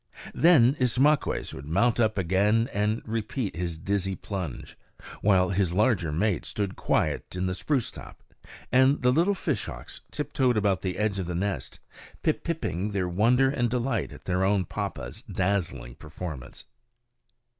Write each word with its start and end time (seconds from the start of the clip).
Then 0.33 0.73
Ismaques 0.79 1.53
would 1.53 1.67
mount 1.67 1.99
up 1.99 2.17
again 2.17 2.67
and 2.73 3.03
repeat 3.05 3.55
his 3.55 3.77
dizzy 3.77 4.15
plunge, 4.15 4.75
while 5.21 5.49
his 5.49 5.73
larger 5.75 6.11
mate 6.11 6.43
stood 6.43 6.75
quiet 6.75 7.35
in 7.35 7.45
the 7.45 7.53
spruce 7.53 7.91
top, 7.91 8.23
and 8.71 9.03
the 9.03 9.11
little 9.11 9.35
fishhawks 9.35 10.01
tiptoed 10.09 10.57
about 10.57 10.81
the 10.81 10.97
edge 10.97 11.19
of 11.19 11.27
the 11.27 11.35
nest, 11.35 11.79
pip 12.23 12.43
pipping 12.43 12.89
their 12.93 13.07
wonder 13.07 13.51
and 13.51 13.69
delight 13.69 14.11
at 14.11 14.25
their 14.25 14.43
own 14.43 14.65
papa's 14.65 15.21
dazzling 15.31 15.93
performance. 15.93 16.65